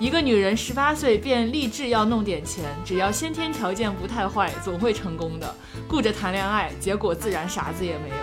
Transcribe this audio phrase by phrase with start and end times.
[0.00, 5.54] 一个女人十八岁便立志要弄点钱，只要先天条件不太坏，总会成功的。
[5.86, 8.14] 顾着谈恋爱，结果自然啥子也没有。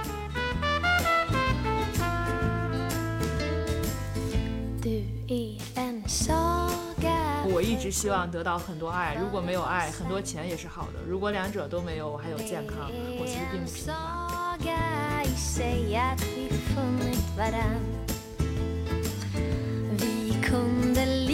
[7.49, 10.94] 我一直希望得到很多爱，如果没有爱，很多钱也是好的。
[11.07, 12.89] 如果两者都没有，我还有健康，
[13.20, 13.95] 我其实并不平凡。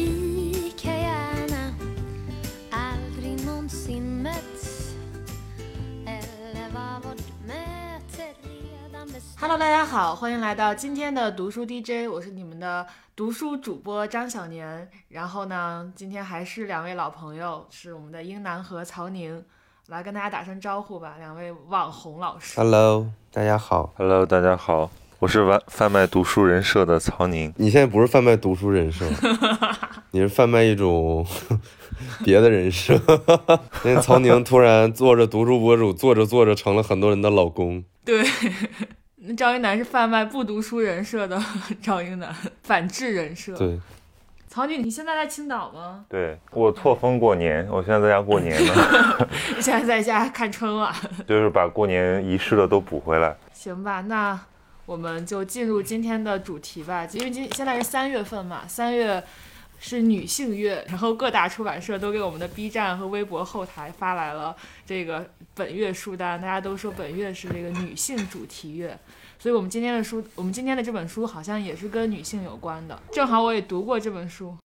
[9.41, 12.85] Hello，大家好，欢迎来到今天的读书 DJ，我是你们的。
[13.15, 19.43] 读书主播张小年，然后呢，今天还是两位老朋友，是我们的英男和曹宁，
[19.87, 21.15] 来跟大家打声招呼吧。
[21.17, 27.51] 两位网红老师，Hello，大家好，Hello，大家好，我是贩贩卖读书人设的曹宁。
[27.57, 29.09] 你现在不是贩卖读书人设，
[30.11, 31.25] 你是贩卖一种
[32.23, 32.93] 别的人设。
[33.83, 37.83] 因为曹宁突然做着读书博主，做着做着成了很多人的老公。
[38.05, 38.23] 对。
[39.37, 41.39] 赵英男是贩卖不读书人设的
[41.81, 43.55] 赵英男，反制人设。
[43.55, 43.79] 对，
[44.47, 46.03] 曹女，你现在在青岛吗？
[46.09, 48.73] 对，我错峰过年，我现在在家过年呢。
[49.61, 50.91] 现在在家看春晚，
[51.27, 53.35] 就是把过年遗失的都补回来。
[53.53, 54.39] 行吧，那
[54.85, 59.23] 我们就进入今天的主题吧，因为今现在是三月份嘛，三月。
[59.83, 68.97] 是女性月，然后各大出版社都给我们的 B 站和微博后台发来了这个本月书单，大家都说本月是这个女性主题月，
[69.39, 74.55] 所以我们今天的书，我们今天的这本书好像也是跟女性有关的，正好我也读过这本书。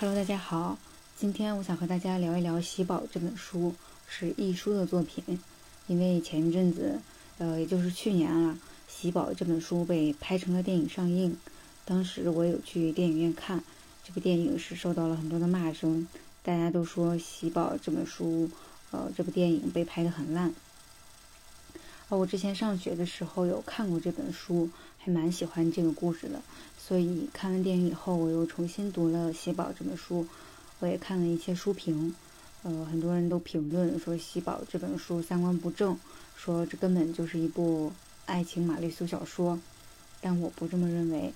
[0.00, 0.76] Hello，大家好，
[1.16, 3.72] 今天我想和大家聊一聊《喜宝》这本书，
[4.08, 5.40] 是易书的作品，
[5.86, 7.00] 因为前一阵子，
[7.38, 8.52] 呃，也就是去年了，
[8.88, 11.36] 《喜宝》这本书被拍成了电影上映。
[11.86, 13.62] 当时我有去电影院看
[14.04, 16.08] 这部电影，是受到了很多的骂声，
[16.42, 18.50] 大家都说《喜宝》这本书，
[18.90, 20.52] 呃，这部电影被拍得很烂。
[22.08, 26.42] 而我之前上学的时候有看过这本书，还蛮喜欢这个故事的，
[26.76, 30.26] 所以看完电影以后，我又重新读了《喜宝》这本书，
[30.80, 32.12] 我也看了一些书评，
[32.64, 35.96] 呃，很多人都评论说《喜宝》这本书三观不正，
[36.36, 37.92] 说这根本就是一部
[38.24, 39.60] 爱情玛丽苏小说，
[40.20, 41.32] 但我不这么认为。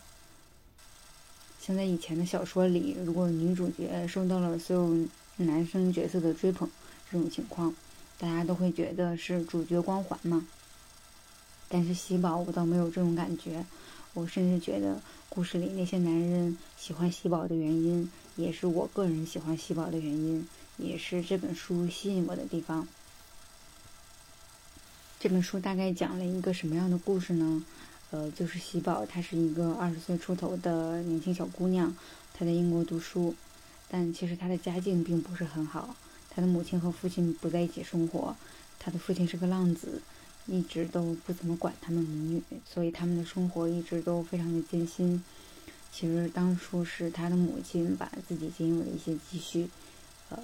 [1.71, 6.69] 像在以前的小说里，如果女主角受到了所有男生角色的追捧，
[7.09, 7.73] 这种情况，
[8.19, 10.45] 大家都会觉得是主角光环嘛。
[11.69, 13.65] 但是喜宝我倒没有这种感觉，
[14.15, 22.89] 我甚至觉得故事里那些男人喜欢喜宝的原因，也是我个人喜欢喜宝的原因，也是这本书吸引我的地方。
[25.21, 27.63] 这本书大概讲了一个什么样的故事呢？
[28.11, 31.95] 呃，就是喜宝，她是一个二十岁出头的年轻小姑娘，
[32.35, 33.35] 她在英国读书，
[33.89, 35.95] 但其实她的家境并不是很好。
[36.29, 38.35] 她的母亲和父亲不在一起生活，
[38.79, 40.03] 她的父亲是个浪子，
[40.47, 45.23] 一直都不怎么管他们母女，所以他们的生活一直都非常的艰辛。
[45.93, 49.69] 其实当初是她的母亲把自己仅有的一些积蓄，
[50.31, 50.39] 呃，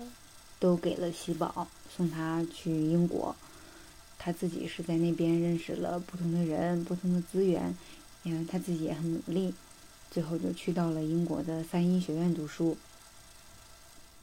[0.60, 1.66] 都给了喜宝，
[1.96, 3.34] 送她去英国。
[4.18, 7.76] 他自己是在那边认识了不同的人、不同的资源，
[8.24, 9.54] 嗯他自己也很努力，
[10.10, 12.76] 最后就去到了英国的三一学院读书。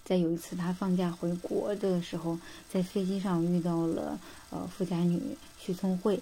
[0.05, 2.37] 在有一次他放假回国的时候，
[2.69, 5.21] 在飞机上遇到了呃富家女
[5.57, 6.19] 徐聪慧。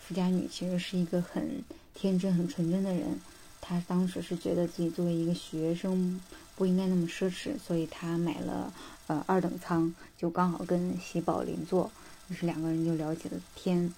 [0.00, 1.62] 富家女其实是一个很
[1.94, 3.20] 天真、很纯真的人，
[3.60, 6.20] 她当时是觉得自己作为一个学生
[6.56, 8.72] 不应该那么奢侈，所以她买了
[9.06, 11.92] 呃二等舱，就刚好跟喜宝邻座。
[12.28, 13.92] 于是两个人就聊起了天，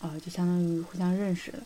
[0.00, 1.60] 啊，就相当于互相认识了。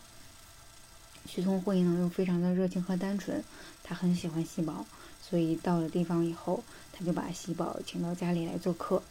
[1.27, 3.43] 徐聪慧呢又非常的热情和单纯，
[3.83, 4.85] 他很喜欢喜宝，
[5.21, 9.01] 所以到了地方以后，他就把喜宝请到家里来做客。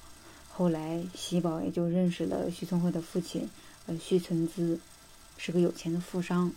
[0.49, 3.51] 后来喜宝也就认识了徐聪慧的父亲，
[3.87, 4.79] 呃，徐存资，
[5.37, 6.53] 是个有钱的富商。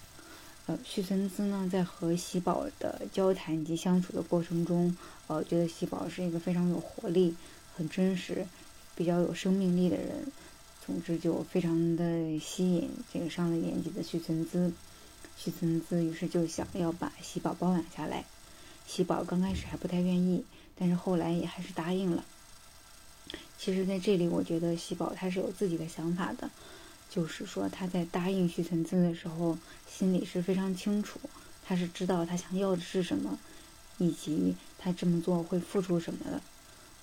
[0.67, 4.95] 呃，徐存资呢在和喜宝的交谈及相处的过程中，
[5.25, 7.35] 呃，觉得喜宝是一个非常有活力、
[7.75, 8.45] 很真实。
[8.97, 10.25] 比较有生命力的人，
[10.83, 14.73] 总之就非常的吸引这个上了年纪的徐存姿。
[15.37, 18.25] 徐存姿于是就想要把喜宝包养下来。
[18.87, 20.43] 喜宝刚开始还不太愿意，
[20.75, 22.25] 但是后来也还是答应了。
[23.59, 26.49] 其实，在这里我觉得喜宝他是有自己的想法的，
[27.07, 29.55] 就是说他在答应徐存姿的时候，
[29.87, 31.19] 心里是非常清楚，
[31.63, 33.37] 他是知道他想要的是什么，
[33.99, 36.41] 以及他这么做会付出什么的。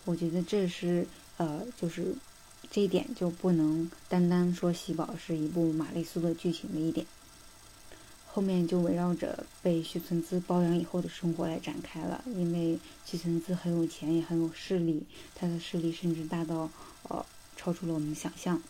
[0.05, 1.07] 我觉得这是。
[1.37, 2.15] 呃，就是
[2.71, 7.07] 这一点就不能单单说《喜宝》是一部玛丽苏的剧情的一点。
[8.27, 12.25] 后面就围绕着被徐存姿包养以后的生活来展开了。
[12.27, 16.69] 因为徐存姿很有钱，也很有势力，他的势力甚至大到
[17.05, 17.25] 呃
[17.57, 18.61] 超出了我们想象。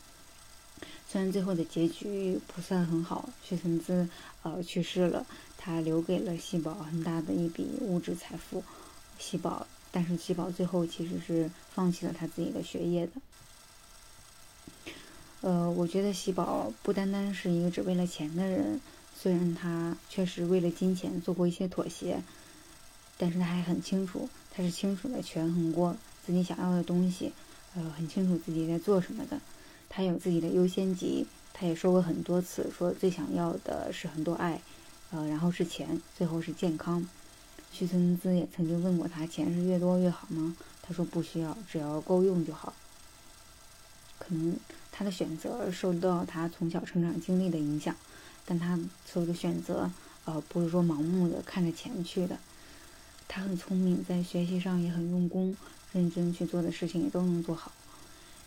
[1.08, 4.06] 虽然最后的结局不算很好，徐存姿
[4.42, 5.24] 呃去世了，
[5.56, 8.62] 他留给了喜宝很大的一笔物质财富。
[9.18, 13.12] 喜宝，但是喜宝最后其实是放弃了他自己的学业的。
[15.42, 18.80] 呃，我觉得喜宝不单单是一个只为了钱的人，
[19.16, 22.20] 虽然他确实为了金钱做过一些妥协，
[23.16, 25.96] 但是他还很清楚，他是清楚的权衡过
[26.26, 27.30] 自己想要的东西，
[27.76, 29.40] 呃，很清楚自己在做什么的。
[29.88, 34.60] 他有自己的优先级，他也说过很多次，说最想要的是很多爱，
[35.12, 37.06] 呃，然后是钱，最后是健康。
[37.76, 40.56] 徐存姿也曾经问过他，钱是越多越好吗？
[40.80, 42.72] 他说不需要，只要够用就好。
[44.16, 44.56] 可能
[44.92, 47.96] 他的选择受到他从小成长经历的影响，
[48.46, 49.90] 但他所有的选择，
[50.24, 52.38] 呃，不是说盲目的看着钱去的。
[53.26, 55.56] 他很聪明，在学习上也很用功，
[55.92, 57.72] 认真去做的事情也都能做好。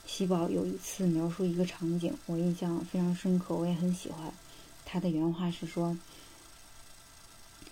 [0.06, 4.32] 喜宝有一次描述一个场景，我印象非常深刻，我也很喜欢。
[4.86, 5.98] 他的原话是说。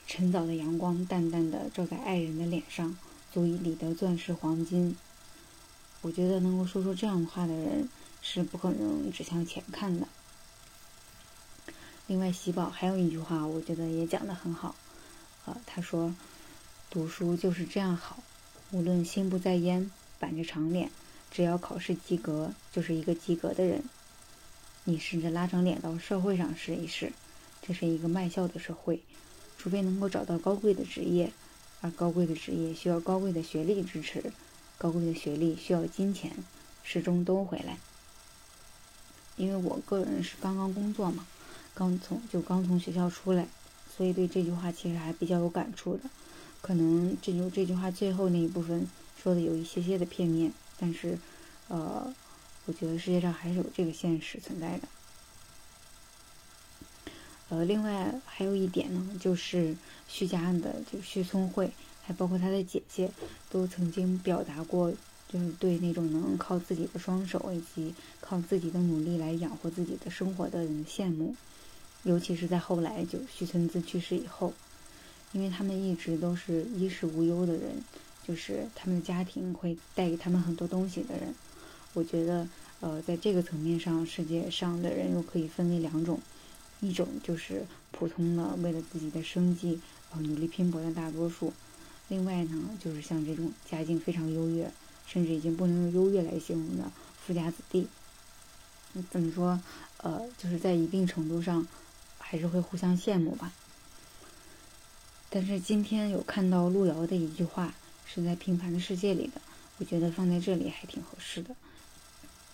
[0.07, 2.95] 晨早的阳光淡淡的照在爱人的脸上，
[3.33, 4.95] 足以理得钻石黄金。
[6.01, 7.89] 我觉得能够说出这样的话的人，
[8.21, 10.07] 是不可能只向前看的。
[12.05, 14.75] 另外，喜宝还有一句话，我觉得也讲得很好。
[15.45, 16.15] 呃，他说
[16.91, 18.23] ：“读书就是这样好，
[18.69, 20.91] 无论心不在焉，板着长脸，
[21.31, 23.83] 只要考试及格，就是一个及格的人。
[24.83, 27.11] 你试着拉长脸到社会上试一试，
[27.63, 29.01] 这是一个卖笑的社会。”
[29.65, 31.31] 除非能够找到高贵的职业，
[31.81, 34.31] 而高贵的职业需要高贵的学历支持，
[34.77, 36.31] 高贵的学历需要金钱，
[36.83, 37.79] 始终都回来。
[39.38, 41.25] 因为我个人是刚刚工作嘛，
[41.73, 43.47] 刚从就刚从学校出来，
[43.97, 46.01] 所以对这句话其实还比较有感触的。
[46.62, 51.17] 可能这就这句话最后那一部分说的有一些些的片面，但是，
[51.69, 52.13] 呃，
[52.67, 54.88] 我觉得世界上还是有这个现实存在的。
[57.50, 59.75] 呃，另外还有一点呢，就是
[60.07, 61.69] 徐家案的就徐聪慧，
[62.03, 63.12] 还包括他的姐姐，
[63.51, 64.92] 都曾经表达过，
[65.31, 71.36] 就是对那种能靠自己的双手以及靠自己的努力来养活自己的生活的人羡慕。
[72.03, 74.51] 尤其是在后来就徐存姿去世以后，
[75.31, 77.83] 因为他们一直都是衣食无忧的人，
[78.27, 81.33] 就是他们的家庭会带给他们很多东西的人。
[81.94, 82.48] 我觉得，
[82.80, 86.19] 呃，在这个层面上，世界上的人又可以分为两种。
[86.85, 89.79] 一种就是普通的为了自己的生计
[90.11, 91.51] 呃努力拼搏的大多数，
[92.09, 94.71] 另外呢就是像这种家境非常优越，
[95.07, 96.91] 甚至已经不能用优越来形容的
[97.25, 97.87] 富家子弟。
[99.09, 99.59] 怎么说？
[99.97, 101.67] 呃，就是在一定程度上
[102.19, 103.51] 还是会互相羡慕吧。
[105.29, 107.73] 但是今天有看到路遥的一句话，
[108.05, 109.41] 是在《平凡的世界》里的，
[109.79, 111.55] 我觉得放在这里还挺合适的，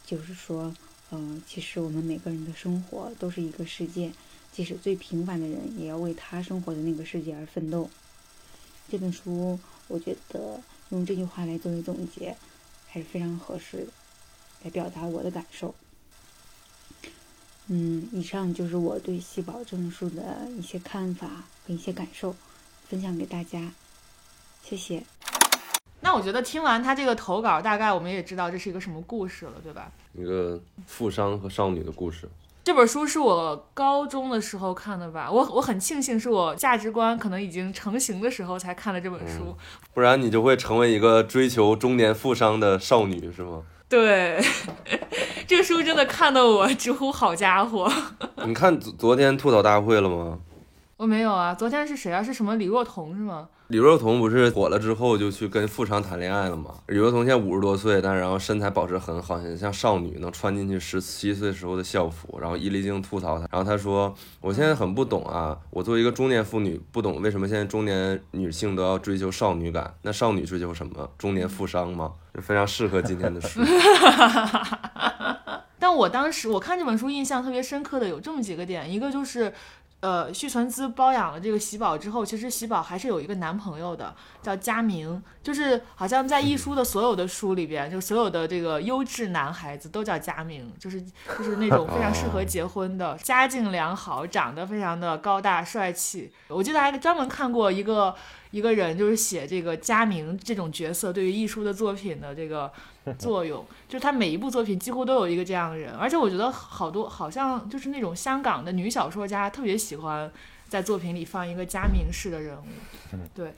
[0.06, 0.74] 就是说。
[1.12, 4.12] 嗯，其实我们每个人的生活都是一个世界，
[4.54, 7.90] 即使最平凡的人，也要为他生活的那个世界而奋斗。
[8.90, 9.60] 这本书，
[9.90, 12.36] 我觉得用这句话来作为总结，
[12.88, 13.88] 还是非常合适的，
[14.64, 15.76] 来表达我的感受。
[17.68, 22.36] 嗯，以上就是我对《细宝》这本书的一些看法和一些感受，
[22.88, 23.74] 分享给大家，
[24.64, 25.04] 谢谢。
[26.02, 29.90] 那我觉得听完他这个投稿，大概我们也知道这是一个什么故事了，对吧？
[30.14, 32.28] 一个富商和少女的故事。
[32.64, 35.32] 这本书是我高中的时候看的吧？
[35.32, 39.56] 我我很庆幸是我价值观可能已经成型的时候才看了这本书，
[39.94, 43.64] 不然你就会成为一个追求中年富商的少女，是吗？
[43.90, 44.40] 对，
[45.48, 47.92] 这个书真的看得我直呼好家伙。
[48.46, 50.40] 你看昨昨天吐槽大会了吗？
[50.98, 52.22] 我没有啊，昨天是谁啊？
[52.22, 53.50] 是什么李若彤是吗？
[53.72, 56.72] 李若彤不是火了之后就去跟富商谈恋爱了吗？
[56.88, 62.38] 李若彤现在五十多岁，但是然后身材保持很好，像像少女，能穿进去十七岁时候的校服。
[62.42, 69.94] 然后伊丽静吐槽她，然后她说：“我现在很不懂啊，我作为一个中年妇女，不懂为什么现在中年女性都要追求少女感？
[70.02, 71.10] 那少女追求什么？
[71.18, 72.12] 中年富商吗？
[72.36, 73.62] 就非常适合今天的书。
[75.80, 79.54] 但我当时我看这本书印象特别深刻的有这么几个点，一个就是。
[80.02, 85.22] 呃，续存资包养了这个喜宝之后，其实喜宝还是有一个男朋友的，叫佳明。
[85.44, 96.32] 就是好像在一书的所有的书里边，就所有的这个优质男孩子都叫佳明，就是就是那种非常适合结婚的，家境良好，长得非常的高大帅气。
[96.48, 98.16] 我记得还专门看过一个
[98.52, 102.72] 一个人就是写这个佳明这种角色对于艺术的作品的这个
[103.18, 110.32] 作用，就是他每一部作品几乎都有一个这样的人，而且我觉得好多好像就是那种香港的女小说家特别喜欢
[110.70, 113.54] 在作品里放一个佳明式的人物，对。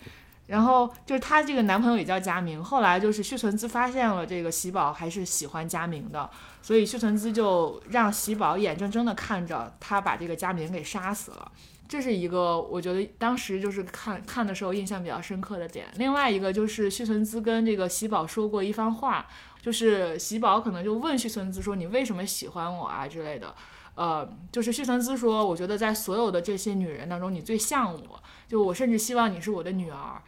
[0.45, 6.29] 然后就是她这个男朋友也叫佳明，后来就是须存姿发现了这个喜宝还是喜欢佳明的，
[6.61, 11.51] 所以须存姿就让喜宝眼睁睁的看着他把这个佳明给杀死了。
[11.93, 15.85] 这是一个我觉得当时就是看看的时候印象比较深刻的点。
[15.97, 19.27] 另外一个就是须存姿跟这个喜宝说过一番话，
[19.61, 23.53] 就是喜宝可能就问须存姿说你为什么喜欢我啊之类的。
[23.93, 30.19] 呃，就是须存姿说，我觉得在所有的这些女人当中，你最像我，就我甚至希望你是我的女儿。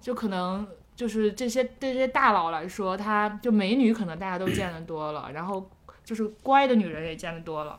[0.00, 0.66] 就可能
[0.96, 5.70] 就是这些对这些大佬来说，她就美女可能大家都见得多了，然后
[6.02, 7.78] 就是乖的女人也见得多了。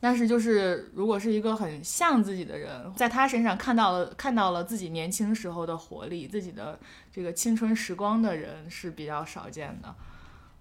[0.00, 6.78] 但是就是如果是一个很像自己的人，在他身上看到了看到了自己年轻时候的活力，自己的
[7.12, 9.94] 这个青春时光的人是比较少见的。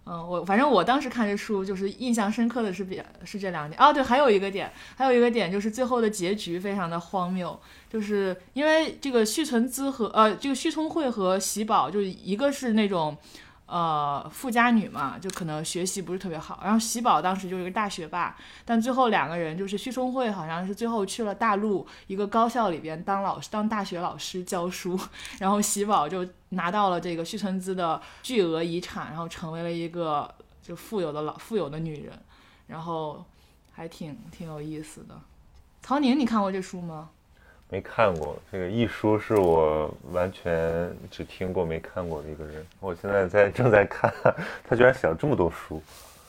[0.06, 7.58] 嗯，我反正我当时看这书就是印象深刻的是比是这两点哦，对，还有一个点，还有一个点就是最后的结局非常的荒谬，
[7.90, 13.18] 就是因为这个续存资和呃这个续聪慧和喜宝，就一个是那种。
[13.72, 16.60] 呃，富家女嘛，就可能学习不是特别好。
[16.64, 18.36] 然后喜宝当时就是一个大学霸，
[18.66, 25.00] 但最后两个人就是旭聪慧，好像是最后去了大陆一个高校里边当老师，当大学老师教书。
[25.38, 30.34] 然后喜宝就拿到了这个旭存姿的巨额遗产，然后成为了一个
[30.64, 32.20] 就富有的老富有的女人，
[32.66, 33.24] 然后
[33.72, 35.16] 还挺挺有意思的。
[35.84, 37.12] 曹宁，你看过这书吗？
[37.72, 42.66] 没看过这个一书，是我完全只听过没看过的一个人。
[42.80, 44.12] 我现在在正在看，
[44.68, 45.80] 他居然写了这么多书。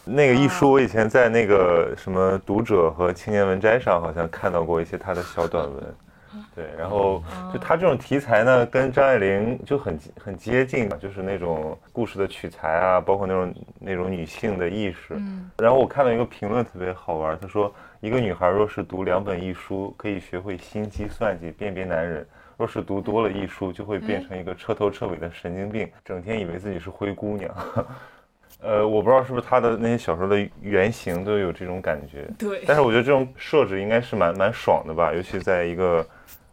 [0.05, 5.83] 那个一书，我以前在那个什么读者和青年文摘上好像看到过一些他的小短文。
[6.55, 15.19] 对，然后就他这种题材呢，跟张爱玲就很很接近，就是那种故事的取材啊，包括那种那种女性的意识。
[15.57, 17.73] 然后我看到一个评论特别好玩，他说。
[18.01, 22.25] 一个女孩若是读两本一书，可以学会心机算计、辨别男人；
[22.57, 27.55] 若是读多了一书，就会变成一个彻头彻尾的神经病，整天以为自己是灰姑娘。
[28.63, 32.27] 呃，我不知道是不是他的那些小说的原型都有这种感觉。
[32.39, 32.63] 对。
[32.67, 36.07] 但是我觉得这种设置应该是蛮蛮爽的吧，尤其在一个，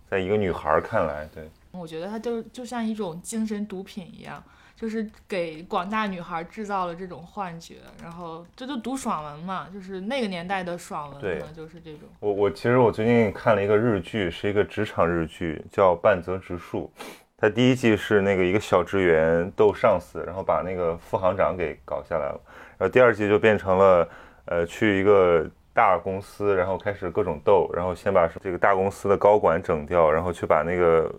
[0.09, 1.49] 在一个女孩看来，对。
[1.71, 4.43] 我觉得它就就像一种精神毒品一样。
[4.79, 12.07] 就是给广大女孩制造了这种幻觉，然后这就读爽文嘛，就是那个年代的爽文，可能就是这种。
[12.19, 16.91] 我我其实我最近看了一个日剧，是一个职场日剧，叫《半泽直树》。
[17.35, 22.39] 它第一季是那个一个小职员斗上司，然后把那个副行长给搞下来了，
[22.77, 24.09] 然后第二季就变成了，
[24.45, 25.49] 呃，去一个。
[25.77, 31.13] 大公司，然后开始各种斗，然后先把这个大公司的高管整掉，然后去把那个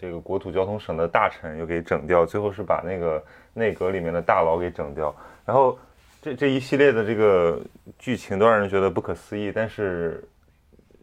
[0.00, 3.20] 这个国土交通省的大臣又给整掉，最后是把那个
[3.52, 5.12] 内阁里面的大佬给整掉。
[5.44, 5.76] 然后
[6.22, 7.60] 这这一系列的这个
[7.98, 10.22] 剧情都让人觉得不可思议，但是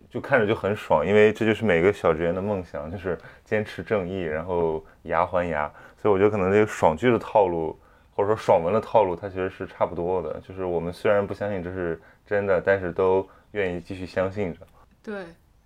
[0.09, 5.69] 就看着就很爽，因为这就是每个小职员的梦想，就是坚持正义，然后牙还牙。
[6.01, 7.77] 所以我觉得可能这个爽剧的套路，
[8.15, 10.39] 或者说爽文的套路，它其实是差不多的。
[10.39, 12.01] 就是我们虽然不相信这是。
[12.25, 14.59] 真的，但是都愿意继续相信着。
[15.01, 15.25] 对，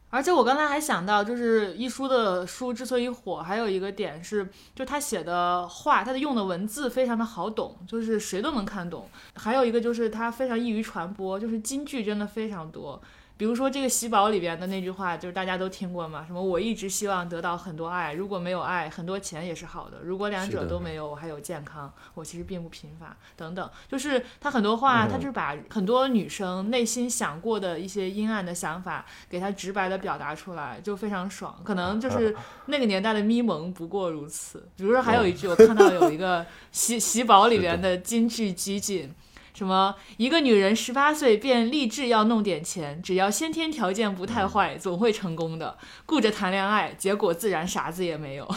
[0.09, 9.07] 而且我刚才还想到，就是一书的书之所以火，还有一个点是，就他写的话，他的用的文字非常的好懂，就是谁都能看懂。
[9.35, 13.01] 还有一个就是他非常易于传播，就是金句真的非常多。
[13.37, 23.69] 比如说这个喜宝里边的那句话，就是大家都听过嘛，什么我一直希望得到很多爱，如果没有爱，很多钱也是好的；如果两者都没有，我还有健康，我其实并不贫乏，等等。
[23.87, 31.61] 就是他很多话，他就是把很多女生内心想过的一些阴暗的想法，给他直白的表达出来，就非常爽。
[31.63, 34.67] 可能就是那个年代的咪蒙不过如此。
[34.75, 39.13] 比如说还有一句，我看到有一个喜喜宝里边的金句集锦。
[39.57, 39.95] 什么？
[40.17, 45.75] 一个女人十八岁便立志要弄点钱，只要先天条件不太坏，总会成功的。
[46.05, 48.47] 顾着谈恋爱，结果自然啥子也没有。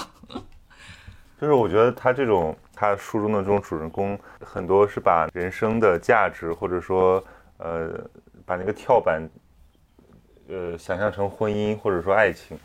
[1.41, 7.25] 就是我觉得他这种，他书中的这种主人公，很多是把人生的价值，或者说，
[7.57, 7.99] 呃，
[8.45, 9.27] 把那个跳板，
[10.51, 12.59] 呃，想象成婚姻或者说爱情，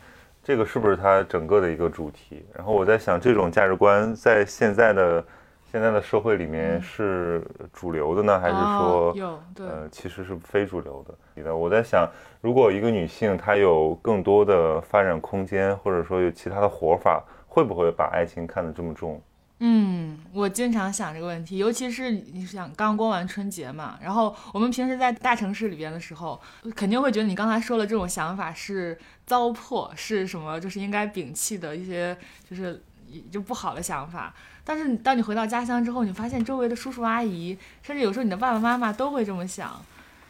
[0.44, 2.44] 这个是不是他整个的一个主题？
[2.52, 5.24] 然后我在想，这种价值观在现在的。
[5.70, 11.54] 现在的社会里面是主流的呢，还是说有对呃其实是非主流的？
[11.54, 12.08] 我在想，
[12.40, 19.20] 如果一个女性她有更多的发展空间，或者说有其他的活法，会不会把爱情看得这么重？
[19.58, 26.38] 嗯，我经常想这个问题，尤其是你想刚过完春节嘛，然后我们平时在大城市里边的时候，
[26.74, 32.14] 肯定会觉得你刚才说的这种想法是糟粕，是什么，就是应该摒弃的一些，
[32.48, 32.82] 就是
[33.30, 34.34] 就不好的想法。
[34.64, 39.80] 但是当你回到家乡之后，你发现周围的叔叔阿姨，甚至有时候你的爸爸妈妈都会这么想。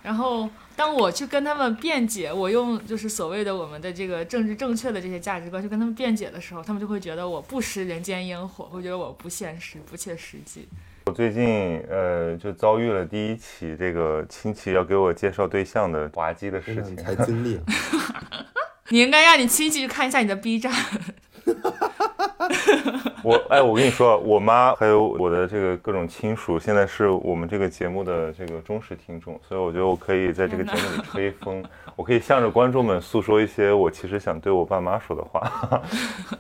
[0.02, 10.68] 然后当我去跟他们辩解，我用就是所谓的我们的这个政治正确的这些价值观去跟他们辩解的时候，他们就会觉得我不食人间烟火，会觉得我不现实、不切实际。
[11.06, 17.58] 我最近呃就遭遇了第一起这个亲戚要给我介绍对象的滑稽的事情， 才经历。
[18.90, 20.72] 你应该让你亲戚去看一下你的 B 站。
[23.22, 31.64] 我哎，我跟你说，我妈还有我的这个各种亲属，现在是我们这个节目的这个忠实听众，所以我觉得我可以在这个节目里吹风，
[31.96, 35.40] 我可以向着观众们诉说一些我其实想对我爸妈说的话。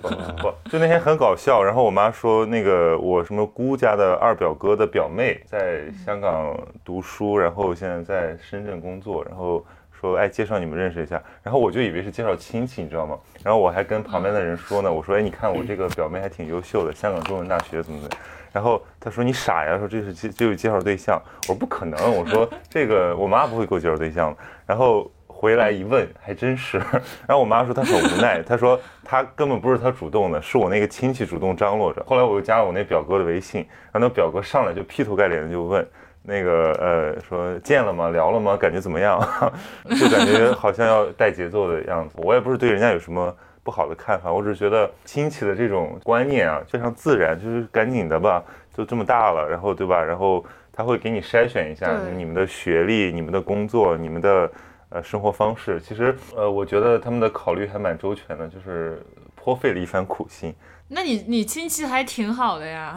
[0.02, 9.64] 不，就那天很搞笑，然后我妈说那个我什么姑家的二表哥的表妹在香港读书，然后现在在深圳工作，然后。
[10.00, 13.18] 说哎，介绍你们认识一下，然后我就以为是介绍亲戚，你知道吗？
[13.42, 18.16] 然后我还跟旁边的人说呢，我说哎，你看我这个表妹还挺优秀的，香港中文大学怎么怎么。
[18.52, 21.20] 然后他说你傻呀，说这是介就是介绍对象。
[21.42, 24.34] 我说不可能，我说 这个我妈不会给我介绍对象。
[24.64, 26.78] 然后回来一问，还真是。
[26.78, 32.02] 然后我妈说她很无奈，她说她根本不是她主动的，是我那个亲戚主动张罗着。
[32.06, 33.60] 后来我又加了我那表哥的微信，
[33.92, 35.86] 然后那表哥上来就劈头盖脸的就问。
[36.26, 38.10] 那个呃，说见了吗？
[38.10, 38.56] 聊了吗？
[38.56, 39.20] 感觉怎么样？
[39.98, 42.16] 就感觉好像要带节奏的样子。
[42.18, 48.42] 我也不是对人家有什么不好的看法，我只是觉得亲戚的这种观念啊，非常自然，就是赶紧的吧，
[48.76, 50.02] 就这么大了，然后对吧？
[50.02, 54.50] 然后他会给你筛选一下你们的学历、你们的工作、你们的
[54.88, 55.80] 呃生活方式。
[55.80, 59.00] 其实呃，我觉得他们的考虑还蛮周全的，就是
[59.36, 60.52] 颇费了一番苦心。
[60.88, 62.96] 那你你亲戚还挺好的呀。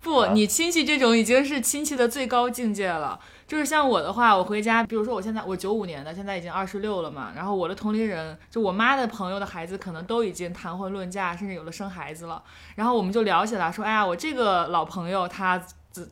[0.00, 3.18] 不，你亲戚这种已经是亲戚的最高境界了。
[3.46, 7.32] 就是像我的话，我回家，比如说我现在我九五年的，现在已经二十六了嘛。
[7.34, 12.42] 然后我的同龄人，就我妈的朋友的孩子，可能都已经谈婚论嫁，甚至有了生孩子了。
[12.76, 15.62] 然后我们就聊起来，说，哎呀，我这个老朋友他。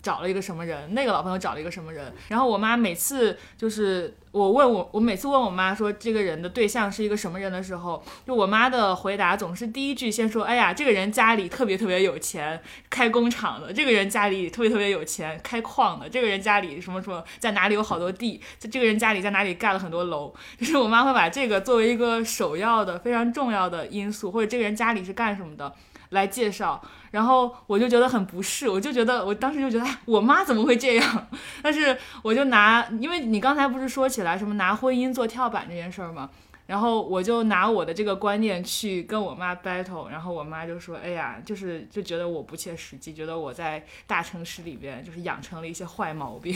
[0.02, 0.92] 找了一个什么人？
[0.94, 2.12] 那个老朋友找了一个什么人？
[2.28, 12.60] 然后我妈每次就是我问我，我每次问我妈说这个人的对象是一个什么人的时候，就我妈的回答总是第一句先说：“哎呀，这个人家里特别特别有钱，
[12.90, 20.34] 开工厂的；这个人家里特别特别有钱，开矿的；这个人家里什么什么，在哪里有好多地；这个人家里在哪里盖了很多楼。
[20.58, 25.72] ”就是我妈会把这个作为一个首要的、非常重要的因素，或者这个人家里是干什么的
[26.10, 26.80] 来介绍。
[27.12, 31.26] 然后我就觉得很不适，我就觉得我当时就觉得，哎，我妈怎么会这样？
[31.62, 36.28] 但是我就拿，因为你刚才不是说起来什么拿婚姻做跳板这件事儿吗？
[36.66, 46.54] 然后我就拿我的这个观念去跟我妈 battle，然后我妈就说，哎呀，就是就觉得我不切实际，觉得我在大城市里边就是养成了一些坏毛病。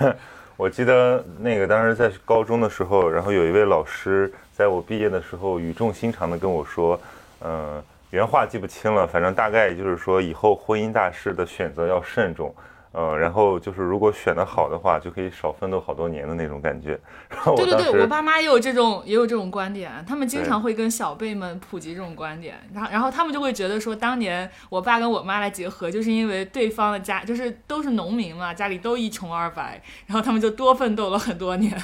[0.56, 7.00] 我记得那个当时在高中的时候，然后有一位老师在我毕业的时候语重心长的跟我说，
[7.40, 7.80] 嗯。
[8.12, 12.54] 原话记不清了，反正大概就是说，以后婚姻大事的选择要慎重，
[12.92, 17.00] 嗯，然后就是如果选得好的话，就可以少奋斗好多年的那种感觉。
[17.30, 31.74] 然后对对对，我爸妈也有这种也有这种观点，他们经常会跟小辈们普及这种观点，然后然后他们就会觉得说，当年我爸跟我妈来结合，就是因为对方的家就是都是农民嘛，家里都一穷二白，然后他们就多奋斗了很多年。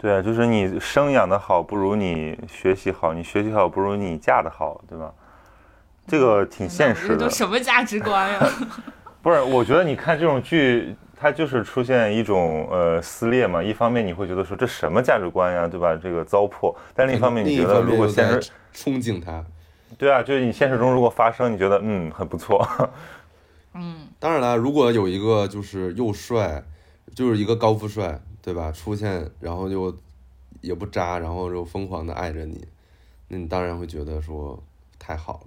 [0.00, 5.12] 对啊，就是你生养的好不如你学习好，你学习好不如你嫁的好，对吧？
[6.06, 7.28] 这个挺现实的。
[7.28, 8.40] 什么价值观呀？
[9.20, 13.62] 不是，我觉得你看这种剧，它就是出现一种呃撕裂嘛。
[13.62, 15.94] 一方面你会觉得说这什么价值观呀，对吧？
[16.02, 16.74] 这个糟粕。
[16.94, 19.44] 但另一方面你觉得如果现实憧憬它，
[19.98, 22.66] 对啊，就是你现实中如果发生，你觉得嗯很不错。
[23.74, 26.62] 嗯，当然了，如果有一个就是又帅，
[27.14, 28.18] 就是一个高富帅。
[28.42, 28.72] 对吧？
[28.72, 29.94] 出现，然后就
[30.62, 32.66] 也不渣，然后就疯狂的爱着你，
[33.28, 34.58] 那你当然会觉得说
[34.98, 35.46] 太好了。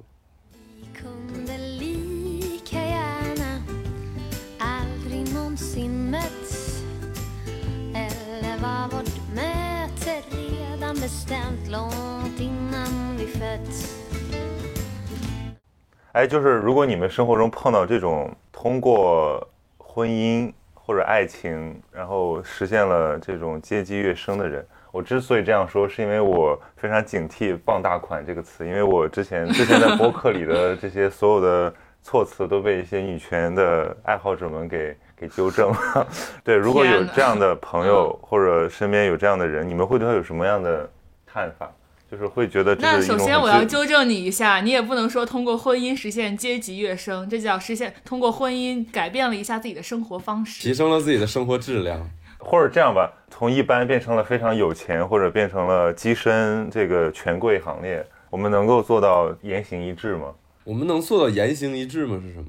[16.11, 20.53] 哎，就是如果你们生活中碰到这种通过婚姻。
[20.85, 36.07] 或者爱情，然后实现了这种阶级跃升的人，我之所以这样说，是因为我非常警惕“傍大款”这个词，因为我之前之前在播客里的这些所有的措辞都被一些女权的爱好者们给给纠正了。
[36.43, 40.89] 对，如果有这样的朋友或者身边有这样的人，你们会对他有什么样的
[41.25, 41.71] 看法？
[42.13, 50.71] 就是会觉得这那首先我要纠正你一下，你也不能说通过婚姻实现阶级跃升，这叫实现通过婚姻改变了一下自己的生活方式提。
[50.71, 52.07] 升了自己的生活质量。
[52.37, 60.27] 或者这样吧，从一般变成了非常有钱，或者变成了跻身这个权贵行列，我们能够做到言行一致吗？
[60.65, 62.21] 我们能做到言行一致吗？
[62.21, 62.45] 是什么？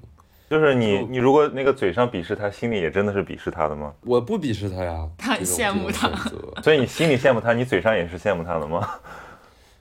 [0.50, 3.94] 就是你你如果那个嘴上鄙视他，心里也真的是鄙视他的吗？
[4.02, 6.10] 我不鄙视他呀，他很羡慕他。
[6.62, 8.86] 所以你心里羡慕他，你嘴上也是羡慕他的吗？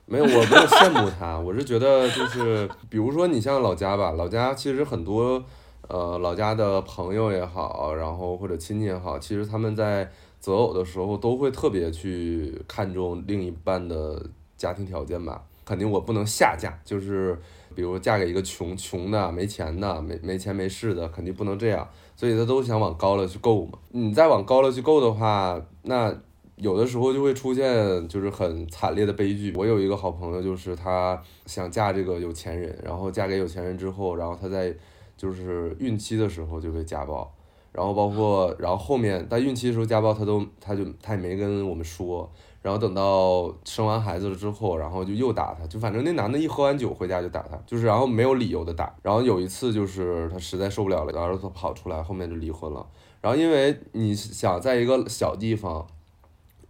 [0.06, 5.42] 没有，我没有羡慕他，我是觉得就是，比如说你像老家吧，老家其实很多，
[5.88, 14.22] 呃，老家的朋友也好，然后或者亲戚也好，其实他们在择偶的时候都会特别去看重另一半的
[14.56, 15.42] 家庭条件吧。
[15.64, 17.40] 肯定我不能下嫁，就是
[17.74, 21.88] 比如嫁给一个穷穷的、没钱的、没没钱没势的，肯定不能这样。
[22.14, 23.78] 所以他都想往高了去够嘛。
[23.92, 26.14] 你再往高了去够的话，那
[26.56, 29.52] 有的时候就会出现就是很惨烈的悲剧。
[29.56, 34.74] 我有一个好朋友，就是她想嫁这个有钱人，然后嫁给有钱人之后，然后她在
[35.16, 37.32] 就是孕期的时候就被家暴，
[37.72, 42.30] 然后包括然后后面她孕期的时候家暴，她都她就她也没跟我们说。
[42.62, 48.94] 然后等到生完孩子了之后，然后就又打她，就反正那男的一喝完酒回家就打她，就是然后没有理由的打。
[49.02, 52.86] 然后有一次就是她实在受不了了，然后她跑出来，后面就离婚了。
[53.20, 55.86] 然后因为你想在一个小地方，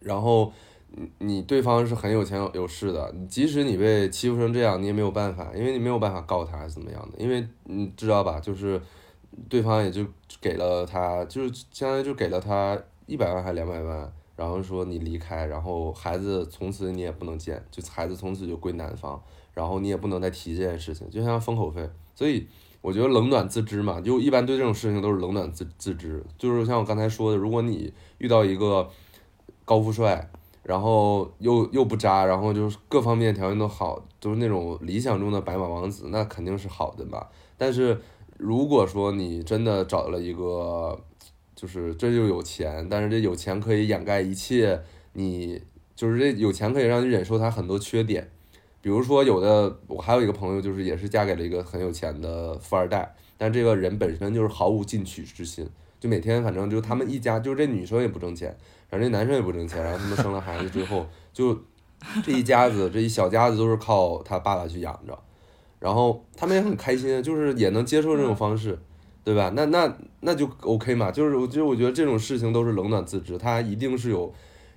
[0.05, 0.53] 然后
[0.91, 8.81] 你你对方是很有钱有势的，即使你被欺负成这样，你也没有办法，因为你没有办法告他还是怎么样的，因为你知道吧，就是
[9.49, 10.07] 对方也就
[10.41, 19.21] 给了他，就是相当于就给了他一百万还是两百万，然后说你离开，然后孩子从此你也不能见，就孩子从此就归男方，
[19.53, 22.47] 然后你也不能再提这件事情，就像封口费，所以。
[22.85, 26.23] 我觉得冷暖自知嘛，就一般对这种事情都是冷暖自自知。
[26.37, 28.87] 就是像我刚才说的，如果你遇到一个
[29.65, 30.31] 高富帅，
[30.63, 37.31] 然后又又不渣，然后就是各方面条件都好，都是那种理想中的白马王子，那肯定是好的吧。
[37.57, 38.01] 但是
[38.37, 40.99] 如果说你真的找了一个，
[41.55, 44.81] 就是这就有钱，但是这有钱可以掩盖一切，
[45.13, 45.63] 你
[45.95, 48.29] 就是这有钱可以让你忍受他很多缺点。
[48.81, 55.67] 比如说，有的我还有一个朋友，就是也是嫁给了一个很有钱的富二代，但这个人本身就是毫无进取之心，
[55.99, 58.55] 就每天反正就他们一家，就是这女生也不挣钱，
[58.95, 61.59] 然后这男生也不挣钱，然后他们生了孩子之后，就
[62.23, 65.19] 这一家子这一小家子都是靠他爸爸去养着，
[65.81, 68.79] 然后他们也很开心，就是也能接受这种方式，
[69.25, 69.51] 对吧？
[69.57, 74.33] 那那那就 OK 嘛，就是我就我觉得这种事情都是冷暖自知，他一定是有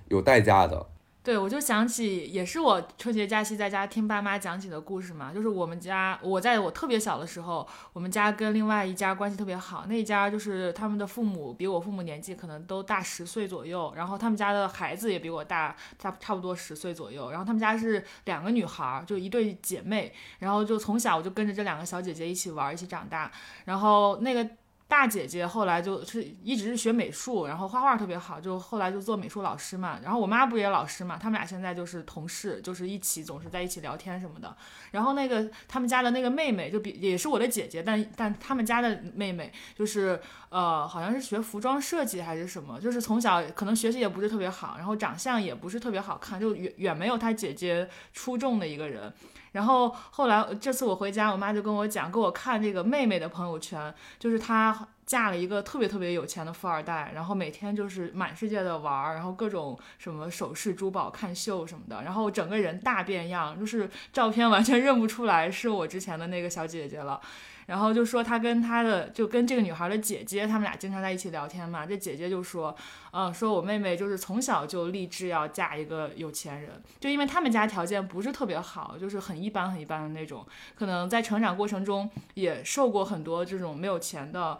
[0.08, 0.84] 有代价的。
[1.28, 5.30] 对，我就想起，也是我春节假期在家听爸妈讲起的故事嘛。
[5.30, 23.30] 就是我们家，我在我特别小的时候，我们家跟另外一家关系特别好，那一家就是他们的父母比我父母年纪可能都大十岁左右，然后他们家的孩子也比我大差差不多十岁左右，然后他们家是两个女孩，就一对姐妹，然后就从小我就跟着这两个小姐姐一起玩，一起长大，
[23.66, 24.48] 然后那个。
[24.88, 30.00] 大姐姐后来就是一直是学美术，然后画画特别好，就后来就做美术老师嘛。
[30.02, 34.56] 然后我妈不也老师嘛，他们俩现在就是同事，就是一起总是在一起聊天什么的。
[34.92, 49.12] 然后那个他们家的那个妹妹就比也是我的姐姐，但但他们家的妹妹就是呃好像是学服装设计还是什么，就是从小可能学习也不是特别好，然后长相也不是特别好看，就远远没有她姐姐出众的一个人。
[49.52, 67.20] 然后后来这次我回家，我妈就跟我讲，给我看这个妹妹的朋友圈，就是她嫁了一个特别特别有钱的富二代，然后每天就是满世界的玩儿，然后各种什么首饰、珠宝、看秀什么的，然后整个人大变样，就是照片完全认不出来是我之前的那个小姐姐了。
[67.68, 71.84] 然后就说他跟他的就跟这个女孩的姐姐，他们俩经常在一起聊天嘛。
[71.84, 72.74] 这姐姐就说，
[73.12, 84.58] 嗯，说我妹妹就是从小就立志要嫁一个有钱人，就因为他们家条件不是特别好，就是很一般很一般的那种，可能在成长过程中也受过很多这种没有钱的。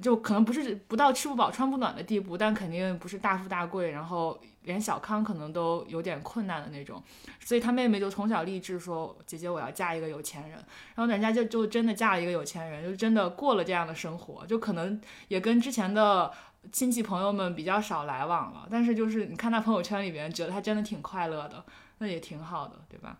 [0.00, 7.02] 就可能不是不到吃不饱穿不暖的地步，但肯定不是大富大贵，然后连小康可能都有点困难的那种。
[7.40, 10.52] 所以他妹妹就从小立志说：“姐姐，我要嫁一个有钱人。”
[10.94, 16.30] 然后人家就就真的嫁了一个有钱人，就真的过了这样的生活，就可能也跟之前的
[16.72, 18.66] 亲戚朋友们比较少来往了。
[18.70, 21.62] 但是就是你看他朋友圈里面，觉得他真的挺快乐的，
[21.98, 23.18] 那也挺好的，对吧？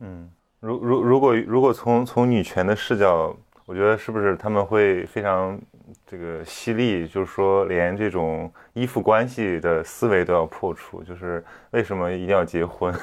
[0.00, 3.34] 嗯，如如如果如果从从女权的视角，
[3.66, 5.58] 我觉得是不是他们会非常
[6.06, 12.94] 这个犀利，就是说连这种依附关系的思维都要破除，就是为什么一定要结婚？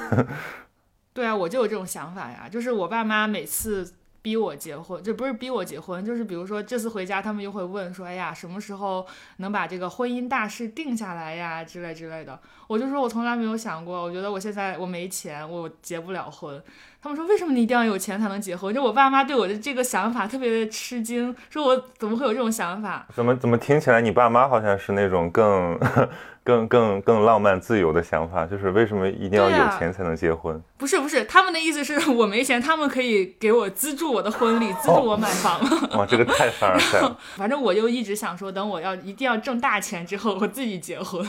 [1.14, 12.40] 对啊，我就有这种想法呀，就是我爸妈每次逼我结婚，就不是逼我结婚，就是比如说这次回家，他们又会问说，哎呀，什么时候能把这个婚姻大事定下来呀，之类之类的。
[12.66, 16.62] 我就说我从来没有想过，我觉得我现在我没钱，我结不了婚。
[17.02, 18.72] 他们说为什么你一定要有钱才能结婚？
[18.72, 23.04] 就我爸妈对我的这个想法特别的吃惊，说我怎么会有这种想法？
[23.12, 25.78] 怎么怎么听起来你爸妈好像是那种更。
[26.44, 30.60] 更更更浪漫自由的想法，就是为什么一定要有钱才能结婚？
[30.76, 35.60] 不是不是，他们的意思是我没钱，他们可以给我资助我的婚礼，资助我买房。
[35.96, 37.16] 哇，这个太凡尔赛了。
[37.38, 41.24] 反正我就一直想说，等我要一定要挣大钱之后，我自己结婚。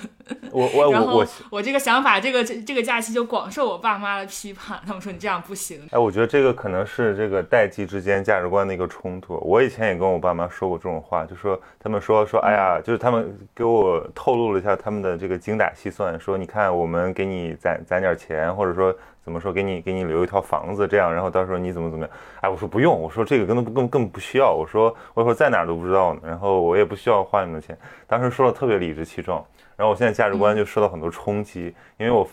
[0.49, 5.62] 我我然后我我这个想法，这个这这个假期就广受我爸妈的批判，他们说你这样不行。
[5.91, 9.39] 哎，我觉得这个可能是这个代际之间价值观的一个冲突。
[9.41, 22.15] 我以前也跟我爸妈说过这种话，就说他们说说，哎呀，就是他们给我透露了一下他们的这个精打细算，说你看我们给你攒攒点钱，或者说怎么说给你给你留一套房子这样，然后到时候你怎么怎么样？
[22.41, 27.77] 哎，我说不用，我说这个根本根本根本不需要，我说我说在哪儿都不知道呢，然后我也不需要花你们的钱。
[28.07, 29.43] 当时说的特别理直气壮。
[29.75, 32.29] 然后我现在价值观就受到很多冲击，因为我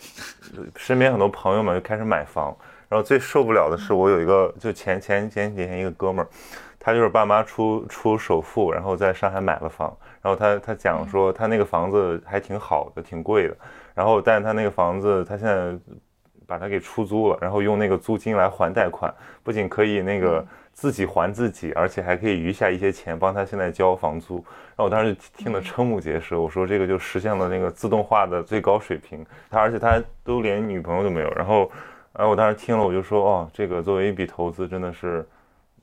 [0.76, 2.54] 身边很多朋友们就开始买房，
[2.90, 6.28] 然后最受不了的是我有一个就前前前几天一个哥们儿，
[6.76, 13.56] 他就是爸妈出出首付，然后在上海买了房，然后他他讲说他那个房子还挺好的，挺贵的，
[13.94, 15.72] 然后但是他那个房子他现在
[16.48, 24.34] 把它给出租了，然后用那个租金来还贷款，不仅可以那个自己还自己，而且还可以余下一些钱帮他现在交房租。
[24.74, 29.24] 然后我当时听得瞠目结舌，我说这个就实现了那个自动化的最高水平。
[29.48, 31.30] 他而且他都连女朋友都没有。
[31.36, 31.70] 然后，
[32.12, 35.26] 然后我当时听了我就说，哦，这个作为一笔投资真的是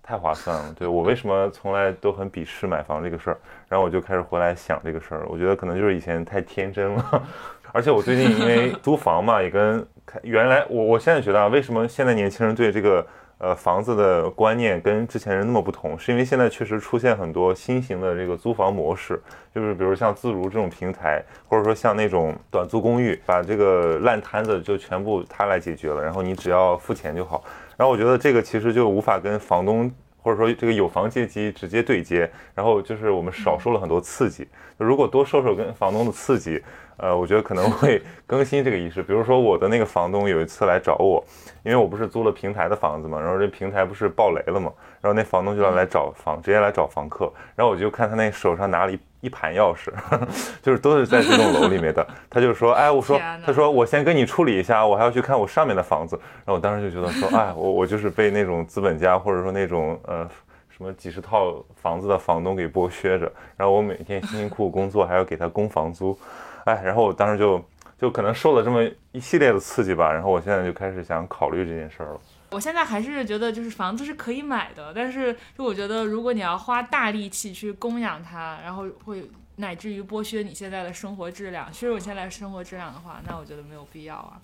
[0.03, 0.73] 太划算了。
[0.77, 3.37] 对我为什么从来都很鄙视买房这个事儿？
[3.67, 7.23] 然后我就开始回来想这个事儿，我觉得可能就是以前太天真了。
[7.73, 9.85] 而且我最近因为租房嘛，也跟
[10.23, 13.05] 原来我我现在觉得啊，为什么现在年轻人对这个
[13.39, 15.97] 呃房子的观念跟之前人那么不同？
[15.97, 19.21] 是因为现在确实出现很多新型的这个租房模式，
[19.53, 27.43] 就是比如像自如这种平台，或者说像那种短租公寓，把这个烂摊子就全部他来解决了，然后你只要付钱就好。
[27.75, 34.47] 然后我觉得这个其实就无法跟房东或者说这个有房阶级直接对接，然后就是我们少受了很多刺激。
[34.77, 36.63] 如果多受受跟房东的刺激。
[36.97, 39.03] 呃，我觉得可能会更新这个仪式。
[39.03, 41.23] 比如说，我的那个房东有一次来找我，
[41.63, 47.31] 因为我不是租了平台的房子嘛，然后这平台不是爆雷了嘛，然后那房东就要来找房，直接来找房客。
[47.55, 49.91] 然后我就看他那手上拿了一一盘钥匙，
[50.61, 52.05] 就是都是在这栋楼里面的。
[52.29, 56.19] 他就说，哎，我说，他说我先跟你处理一下，我还要去看我上面的房子。
[56.45, 60.27] 然后我当时就觉得说，哎，我我就是被那种资本家或者说那种呃
[60.75, 66.17] 什么几十套房子的房东给剥削着，然后我每天辛辛苦苦工作还要给他供房租。
[66.67, 67.63] 哎，然后我当时就
[67.97, 72.19] 就可能受了这么一系列的刺激吧，然后我现在就开始想考虑这件事儿了。
[72.51, 84.41] 我现在还是觉得，就是房子是可以买的，但是就我觉得，如果你要花大力气去供养它，然后会乃至于剥削你现在的生活质量，削弱你现在的生活质量的话，那我觉得没有必要啊。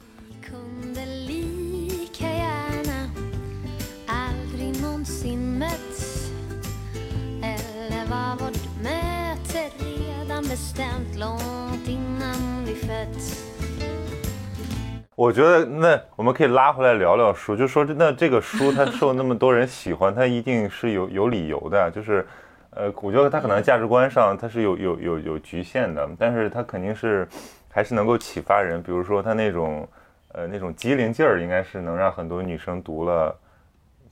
[15.15, 22.27] 我觉得那我们可以拉回来聊聊书，就说那这个书它受那么多人喜欢，它一定是有有理由的，就是
[22.71, 27.27] 呃，我觉得它可能价值观上它是有有有有局限的，但是它肯定是
[27.69, 29.87] 还是能够启发人，比如说它那种
[30.33, 33.33] 呃那种机灵劲儿，应该是能让很多女生读了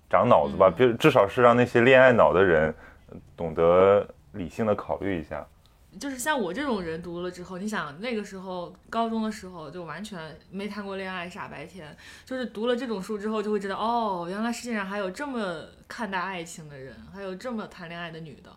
[0.10, 2.74] 长脑子吧，比如至少是让那些恋爱脑的人
[3.36, 5.46] 懂得理性的考虑一下。
[6.00, 11.96] 就是像我这种人读了之后，你想那个时候高中的时候就完全没谈过恋爱，傻白甜。
[12.26, 18.50] 就是读了这种书之后，就会知道哦，原来世界上还有这么看待爱情的人，还有这么谈恋爱的女的。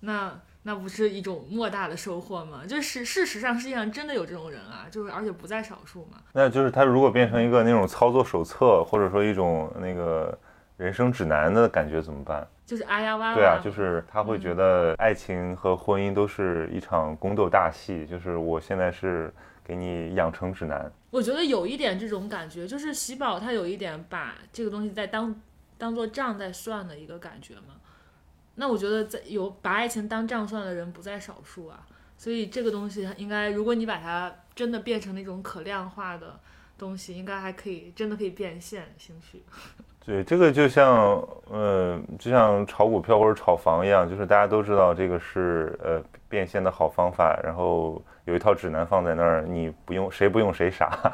[0.00, 2.62] 那那不是一种莫大的收获吗？
[2.66, 6.18] 就是事实上世界上真的有这种人啊，就是而且不在少数嘛。
[6.32, 10.36] 那就是他如果变成一个那种操作手册，或者说一种那个
[10.76, 12.44] 人生指南的感觉怎么办？
[12.72, 13.34] 就是哎呀哇！
[13.34, 18.06] 对啊，就是他会觉得爱情和婚姻都是一场宫斗大戏。
[18.06, 19.30] 就是我现在是
[19.62, 20.90] 给你养成指南。
[21.10, 25.38] 我觉得有一点这种感觉，就是喜宝他有一点把这个东西在当
[25.76, 27.74] 当做账在算的一个感觉嘛。
[28.54, 31.86] 那我觉得在有把爱情当账算的人不在少数啊。
[32.16, 36.40] 所以这个东西应该，如果你把它真的变成那种可量化的
[36.78, 39.42] 东西，应该还可以，真的可以变现，兴许。
[40.04, 51.12] 对，这个就像，呃，就像炒股票或者炒房一样，就是大家都知道这个是呃变现的好方法，然后有一套指南放在那儿，你不用谁不用谁傻。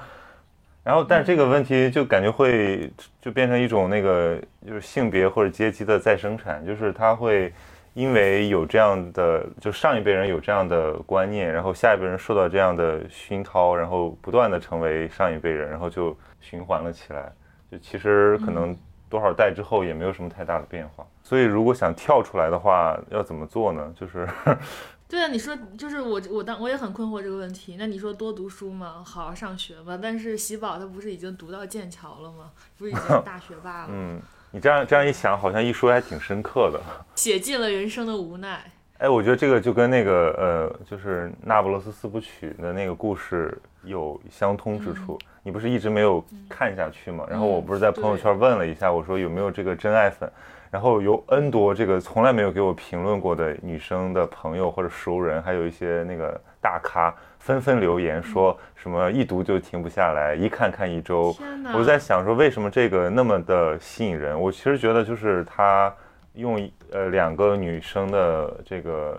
[0.83, 2.91] 然后，但这个问题就感觉会
[3.21, 7.53] 就变成一种那个就是性别或者阶级的再生产，就是它会
[7.99, 17.33] 因为有这样的，就上一辈人有这样的观念，然后下一辈人受到这样的熏陶，然后不断的成为上一辈人，然后就循环了起来。
[17.69, 18.73] 就其实可能
[19.11, 21.05] 多少代之后也没有什么太大的变化。
[21.25, 23.93] 所以如果想跳出来的话，要怎么做呢？
[23.99, 24.29] 就是。
[25.09, 27.77] 对啊，你说就是我，我当我也很困惑这个问题。
[27.79, 29.99] 那你说多读书嘛，好好上学吧。
[30.01, 32.53] 但是喜宝他不是已经读到剑桥了吗？
[32.77, 33.89] 不是已经大学霸了？
[33.91, 36.81] 嗯，你这样这样一想，好像一说还挺深刻的，
[37.15, 38.61] 写尽了人生的无奈。
[38.99, 45.19] 哎，我觉得这个就跟那个呃，就是《那不勒斯四部曲》的那个故事有相通之处。
[45.43, 47.25] 你不是一直没有看下去吗？
[47.29, 50.31] 然后我不是在朋友圈问了一下，我说有没有这个真爱粉？
[50.71, 57.15] 然后有 N 多这个从来没有给我评论过的女生的朋友或者熟人，还有一些那个大咖
[57.49, 61.35] 纷纷留言说什么一读就停不下来，一看看一周。
[61.75, 64.39] 我在想说为什么这个那么的吸引人？
[64.39, 65.91] 我其实觉得就是他
[66.35, 69.19] 用呃两个女生的这个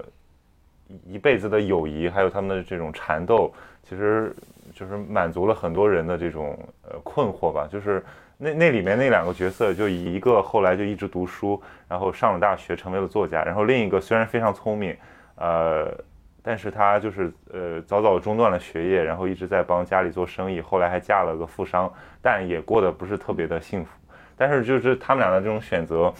[1.07, 4.31] 一辈子的友谊，还有他们的这种缠斗，其实
[4.75, 6.55] 就是满足了很多人的这种
[6.87, 8.03] 呃困惑吧，就是。
[8.41, 13.43] 那那里面那两个角色，就一个后来就一直读书，然后上了大学，成为了作家。
[13.43, 14.95] 然后另一个虽然非常聪明，
[15.35, 15.91] 呃，
[16.41, 20.61] 但是他就是呃早早中断了学业，然后一直在帮家里做生意。
[20.61, 23.91] 后来还嫁了个富商，但也过得不是特别的幸福。
[24.35, 26.13] 但是就是他们俩的这种选择，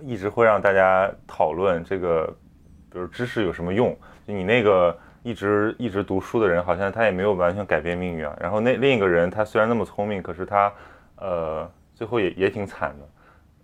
[0.00, 2.26] 一直会让大家讨论这个，
[2.90, 3.96] 比如知识有什么用？
[4.26, 8.36] 你那个一直一直读书的人，好像他也没有完全改变命运啊。
[8.40, 10.72] 然后那另一个人，他虽然那么聪明，可是他。
[11.16, 13.08] 呃，最后也也挺惨的，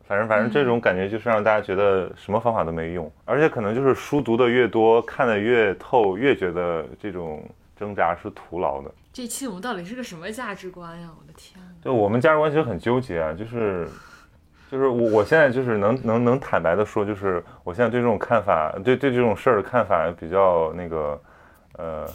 [0.09, 8.91] 反正反正这种感觉就是让大家觉得什么方法都没用，而且可能就是书读的越多，看的越透，越觉得这种挣扎是徒劳的。
[9.13, 11.11] 这期我们到底是个什么价值观呀？
[11.21, 11.63] 我的天！
[11.83, 13.87] 对我们价值观其实很纠结啊，就是
[14.71, 21.21] 就是我我现在就是能能能坦白的说，就是我现在对这种看法，对对这种事儿的看法比较那个
[21.77, 22.07] 呃，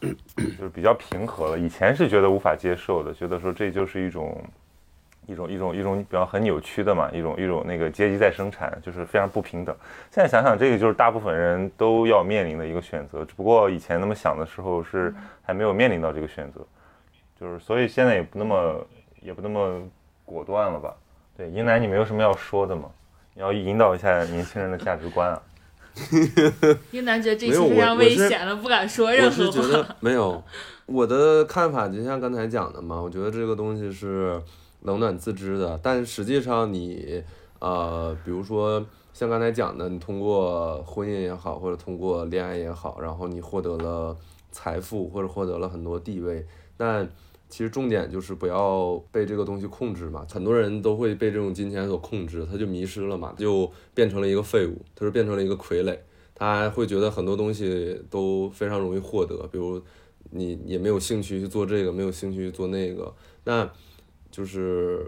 [0.00, 1.56] 就是比较平和了。
[1.56, 4.36] 以前是觉得无法接受的，觉得说这就是一种。
[5.28, 9.76] 一种一种一种比较很扭曲的嘛，一种一种那个阶级在生产，就是非常不平等。
[10.10, 16.60] 现在想想，这个就是大部分人都要面临的一个选择，只不过以前那么想的时候是还没有面临到这个选择，
[17.38, 18.86] 就是所以现在也不那么
[19.20, 19.82] 也不那么
[20.24, 20.96] 果断了吧？
[21.36, 22.88] 对，英男，你没有什么要说的吗？
[23.34, 25.42] 你要引导一下年轻人的价值观啊。
[26.90, 29.86] 英男觉得这期非常危险了，不敢说任何话。
[30.00, 30.42] 没有，
[30.86, 34.40] 我的看法就像刚才讲的嘛，我觉得这个东西是。
[34.82, 37.22] 冷暖自知的，但实际上你，
[37.58, 44.16] 呃，比如说像刚才讲的，你通过婚姻也好，或者通过恋爱也好，然后你获得了
[44.52, 47.10] 财富或者获得了很多地位，但
[47.48, 50.24] 其实重点就是不要被这个东西控制嘛。
[50.30, 55.98] 很多人都会被这种金钱所控制，他就迷失了嘛，就变成了一个废物，他就变成了一个傀儡，
[56.34, 59.82] 他会觉得很多东西都非常容易获得，比如
[60.30, 63.12] 你也没有兴趣去做这个，没有兴趣去做那个，
[63.42, 63.68] 那。
[64.38, 65.04] 就是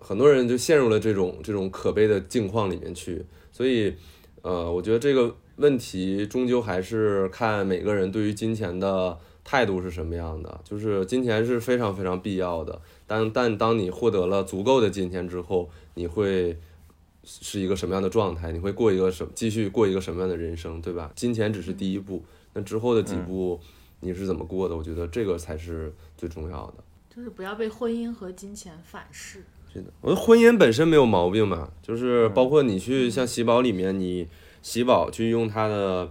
[0.00, 3.94] 很多人就陷入了这种这种可悲的境况里面去，所以，
[4.40, 10.60] 呃，我觉得这个问题终究还是看每个人对于金钱的态度是什么样的。
[10.64, 16.56] 就是金钱是非常非常必要的，但但当你获得了足够的金钱之后，你会
[17.22, 18.50] 是一个什么样的状态？
[18.50, 21.12] 你会过一个什继续过一个什么样的人生，对吧？
[21.14, 23.60] 金钱只是第一步，那之后的几步
[24.00, 24.74] 你是怎么过的？
[24.74, 26.82] 我觉得这个才是最重要的。
[27.20, 29.44] 就是不要被婚姻和金钱反噬。
[29.72, 34.26] 真的，我觉得婚姻本身没有毛病嘛，就是包括你去像喜宝里面，你
[34.62, 36.10] 喜宝去用他的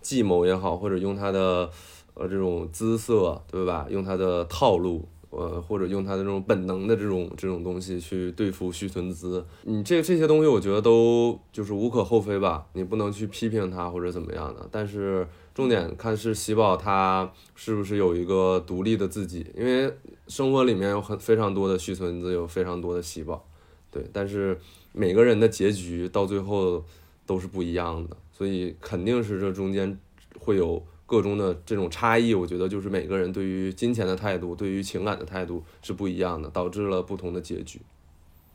[0.00, 1.68] 计谋也好，或者用他的
[2.14, 3.88] 呃这种姿色，对吧？
[3.90, 15.26] 用他的套路，呃，或者用他的这种本能的这种这种东西去对付须存姿，你这这些东西，我觉得都就是无可厚非吧，你不能去批评他或者怎么样的，但是。
[15.54, 19.90] 重点看是喜宝他是不是有一个独立的自己，因为
[20.26, 23.46] 生活里面有很非常多的续存子，有非常多的喜宝，
[23.88, 24.58] 对，但是
[24.92, 26.84] 每个人的结局到最后
[27.24, 29.96] 都是不一样的，所以肯定是这中间
[30.40, 32.34] 会有各种的这种差异。
[32.34, 37.80] 我觉得就是每个人对于金钱的态度，对于情感的态度是不一样的，导致了不同的结局。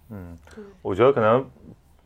[0.09, 0.37] 嗯，
[0.81, 1.49] 我觉得可能。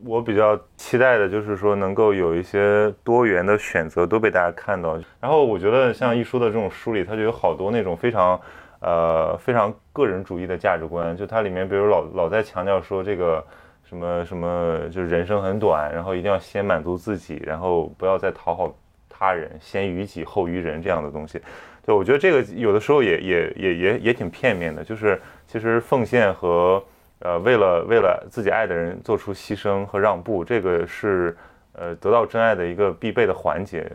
[0.06, 4.98] 我比较期待的就是说，能够有一些多元的选择都被大家看到。
[5.20, 8.40] 然后我觉得像一书的这种书里，它就有好多那种非常，
[8.80, 11.16] 呃，非常个人主义的价值观。
[11.16, 13.44] 就它里面，比如老老在强调说这个
[13.84, 18.74] 什么什么，就是人生很短，然后一定要先满足自己，然后不要再讨好
[19.08, 21.40] 他人，先于己后于人这样的东西。
[21.86, 26.82] 对，我觉得这个有的时候也也也也也挺片面的，就是其实奉献和
[27.24, 31.36] 呃为了为了自己爱的人做出牺牲和让步，这个是
[31.72, 33.90] 呃得到真爱的一个必备的环节。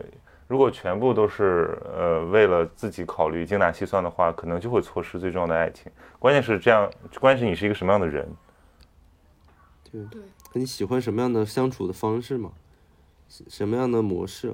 [0.48, 5.90] 如果全部都是呃为了自己考虑、精打细算的话，可能就会错失最重要的爱情。
[6.18, 8.28] 关键是这样，关键是你是一个什么样的人。
[9.90, 10.20] 对对
[10.52, 12.50] 你喜欢什么样的相处的方式吗？
[13.28, 14.52] 什什么样的模式？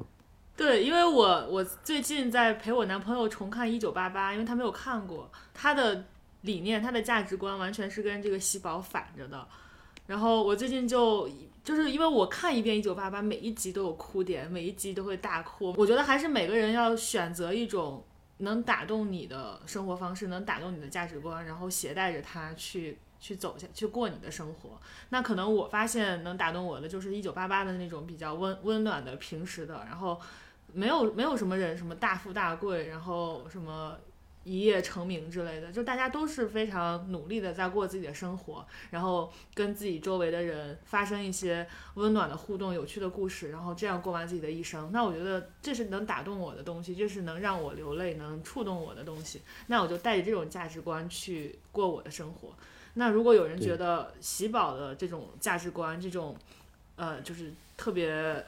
[0.54, 6.04] 对，因为我我最近在陪我男朋友重看《一九八八》，因为他没有看过，他的
[6.46, 9.46] 理念、他的价值观完全是跟这个喜宝反着的。
[10.06, 11.28] 然后我最近就
[11.62, 15.74] 就是因为我看一遍《一九八八》，每一集都有哭点，每一集都会大哭。
[15.76, 18.02] 我觉得还是每个人要选择一种
[18.38, 24.80] 能打动你的生活方式，能打动你的价值观，然后携带着它去去走下去过你的生活。
[25.10, 30.18] 那可能我发现能打动我的就是《一九八八》的那种比较温温暖的、平时的，然后。
[30.72, 33.96] 没有没有什么人什么大富大贵，然后什么
[34.46, 44.92] 一夜成名之类的，就大家都是非常努力的在过自己的生活，然后跟自己周围的人发生一些温暖的互动、有趣的故事，然后这样过完自己的一生。
[44.92, 49.42] 那我觉得这是能打动我的东西，就是能让我流泪、能触动我的东西。
[49.66, 52.54] 那我就带着这种价值观去过我的生活。
[52.94, 56.36] 那如果有人觉得喜宝的这种价值观，这种
[56.94, 58.46] 呃，就是特别。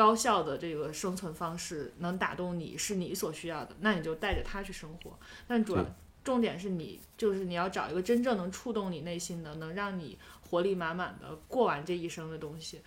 [0.00, 5.10] 高效的这个生存方式能打动你，是你所需要的，那你就带着它去生活。
[5.46, 5.84] 但主要
[6.24, 10.16] 重点是你，就是你要找一个真正能触动你内心的，能让你
[10.48, 12.80] 活力满满的过完这一生的东西，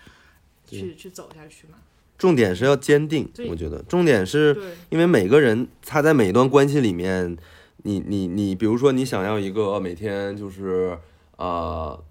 [0.66, 1.76] 去去走下去嘛。
[2.18, 7.38] 重点是要坚定，我觉得重点是因为每个人他在每一段关系里面，
[7.84, 10.97] 你你你，比如说你想要一个每天就是
[11.38, 12.03] 呃。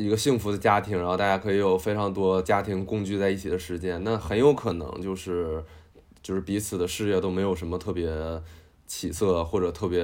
[0.00, 5.62] 一个幸福的家庭，然后大家可以有非常多家庭共聚在一起的时间，那很有可能就是
[6.22, 8.10] 就是彼此的事业都没有什么特别
[8.86, 10.02] 起色，或者特别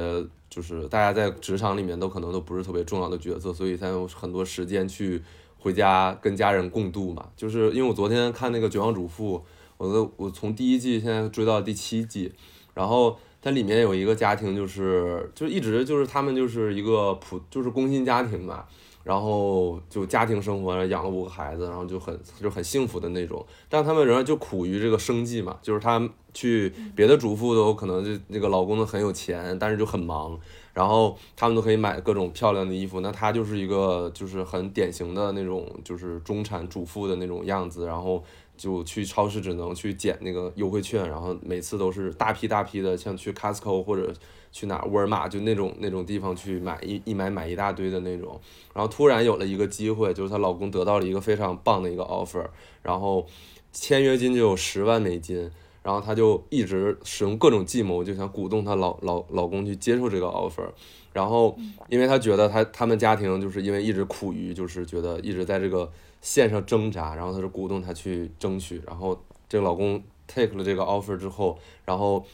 [0.51, 5.22] 就是大家在职场里面都可能都不是特别重要的角色，所以才有很多时间去
[5.59, 7.28] 回家跟家人共度嘛。
[7.34, 9.38] 就是因为我昨天看那个《绝望主妇》，
[9.78, 12.32] 我的我从第一季现在追到第七季，
[12.74, 18.66] 然后它里面有一个家庭，就是就一直就是他们就是一个普就是工薪家庭嘛。
[19.07, 23.46] 然后就家庭生活，养了五个孩子，然后就很就很幸福的那种。
[23.68, 26.02] 但他们仍然就苦于这个生计嘛，就是他
[26.34, 30.36] 去别的主妇都可能就那个老公都很有钱，但是就很忙，
[30.74, 32.98] 然后他们都可以买各种漂亮的衣服。
[32.98, 38.24] 那他就是一个就是很典型的那种就是中产主妇的那种样子，然后
[38.57, 44.12] 就去超市只能去捡那个优惠券，然后每次都是大批大批的，像去 Costco 或者。
[44.53, 48.40] 去哪沃尔玛就那种那种地方去买一一买买一大堆的那种，
[48.72, 52.47] 然后突然有了一个机会，就是她老公得到了一个非常棒的一个 offer，
[52.82, 53.26] 然后
[53.72, 55.51] 签约金就有十万美金，
[55.82, 60.68] 然后她就一直使用各种计谋，就想鼓动她老老老公去接受这个 offer，
[61.12, 61.55] 然后
[61.88, 65.92] 因为她觉得她他们家庭就是因为一直苦于就是觉得一直在这个
[66.22, 72.24] 线上挣扎，然后她就鼓动她去争取，然后这个老公 take 了这个 offer 之后，然后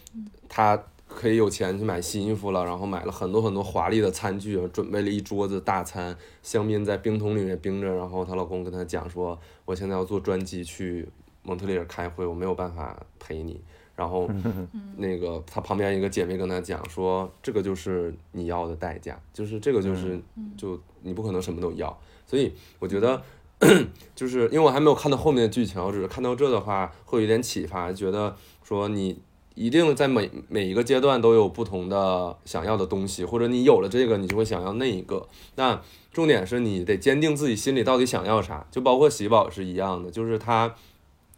[0.48, 0.80] 她。
[1.12, 7.94] 可以有钱去买新衣服了，然后买了很多很多华丽的餐具，准备了一桌子大餐，香槟在冰桶里面冰着。
[7.94, 11.08] 然后她老公跟她讲说：“我现在要坐专机去
[11.42, 13.60] 蒙特利尔开会，我没有办法陪你。”
[13.94, 14.28] 然后
[14.96, 20.20] 那个她旁边一个姐妹跟她讲说：“这个就是你要的代价，就是这个就是
[20.56, 21.96] 就你不可能什么都要。”
[22.26, 23.22] 所以我觉得，
[24.16, 29.20] 就是因为我还没有看到后面的剧情，我只是看到这的话会有点启发，觉得说你。
[29.55, 35.28] 一定在每每一个阶段都有不同的想要的东西，或者你有了这个，你就会想要那一个。
[35.57, 35.80] 那
[36.12, 40.74] 重点是你得坚定自己心里到底想要啥，就包括喜宝是一样的，就是他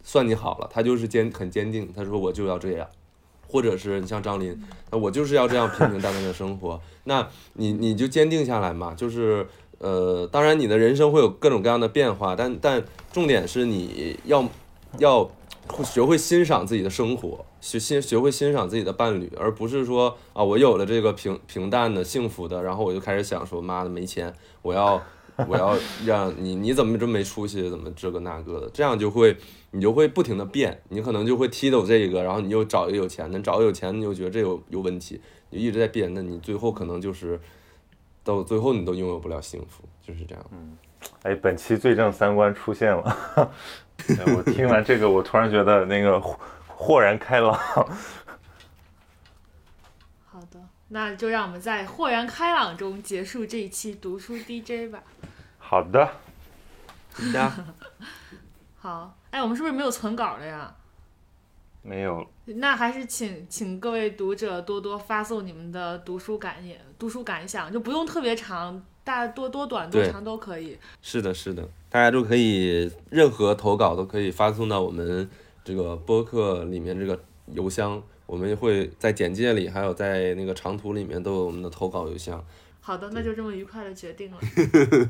[0.02, 2.86] 算计好了，他就是坚很坚定，他说我就要这样，
[3.48, 4.56] 或者是你像张林，
[4.90, 6.80] 那我就是要这样平平淡淡的生活。
[7.04, 9.46] 那你你就坚定下来嘛，就是
[9.78, 14.48] 呃，当然你的人生会有各种各样的变化，但但重点是你要
[14.98, 15.30] 要
[15.84, 17.44] 学会欣赏自己的生活。
[17.64, 25.02] 学欣学会欣赏自己的伴侣，而不是说啊，我有了这个平平淡的幸福的，然后我就开始想说，妈的没钱，我要
[25.48, 29.34] 我要 让你你怎么这么没出息，怎么这个那个的，这样就会
[29.70, 37.40] 你就会不停的变，你可能就会踢走这个，然后你又找一个有钱的，找个有钱你又觉得这有有问题，你一直在变，那你最后可能就是
[38.22, 40.44] 到最后你都拥有不了幸福，就是这样。
[40.52, 40.76] 嗯，
[41.22, 43.16] 哎，本期最正三观出现了，
[44.36, 46.22] 我听完这个，我突然觉得那个。
[46.76, 47.52] 豁然开朗。
[50.26, 55.02] 好的，那就让我们在豁然开朗中结束这一期读书 DJ 吧。
[55.58, 56.08] 好的。
[57.32, 57.52] 的。
[58.76, 60.74] 好，哎，我们是不是没有存稿了呀？
[61.86, 70.78] 没有，那还是请请各位读者多多发送你们的读书感言、读书感想，就不用特别长，大多多短多长都可以。
[71.02, 75.28] 是的，是的，大家都可以任何投稿都可以发送到我们
[75.64, 82.44] 这个播客里面这个邮箱，我们会在简介里还有在那个长图里面都有我们的投稿邮箱。
[82.80, 84.38] 好的，那就这么愉快的决定了。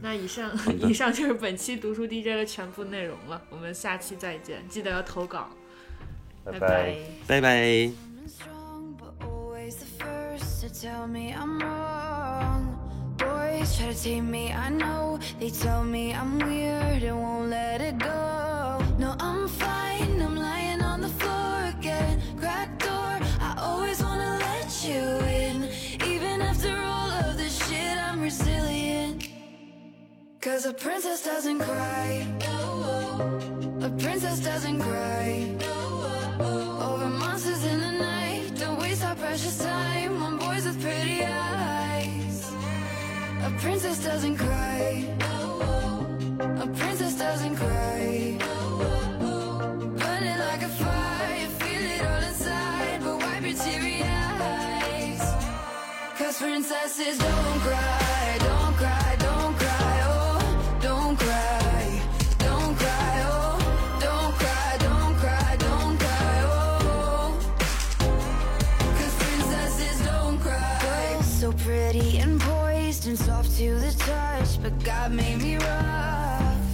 [0.01, 0.53] 那以上
[0.89, 5.49] 以上就是本期读书 DJ 的全部内容了，我们下期再见，记得要投稿，
[6.45, 6.97] 拜拜拜。
[7.27, 7.91] 拜拜。
[8.29, 12.79] strong, but always the first to tell me I'm wrong.
[13.19, 15.19] Boys try to tame me, I know.
[15.41, 18.84] They tell me I'm weird and won't let it go.
[30.45, 32.27] Cause a princess doesn't cry.
[33.81, 35.57] A princess doesn't cry.
[36.39, 38.53] Over monsters in the night.
[38.59, 42.53] Don't waste our precious time on boys with pretty eyes.
[43.43, 45.09] A princess doesn't cry.
[46.39, 48.37] A princess doesn't cry.
[49.99, 53.01] Burning like a fire, feel it all inside.
[53.03, 55.23] But wipe your teary eyes.
[56.19, 58.04] Cause princesses don't cry,
[73.59, 76.67] to the touch, but God made me rough.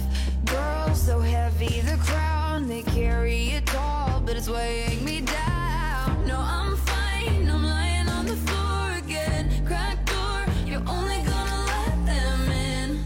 [0.45, 6.25] Girls so heavy, the crown they carry it tall, but it's weighing me down.
[6.25, 9.63] No, I'm fine, I'm lying on the floor again.
[9.63, 13.05] Cracked door, you're only gonna let them in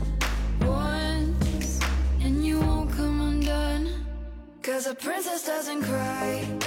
[0.66, 1.82] once,
[2.22, 3.90] and you won't come undone.
[4.64, 6.65] Cause a princess doesn't cry.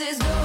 [0.00, 0.43] is good.